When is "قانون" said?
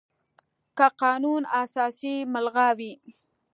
1.01-1.43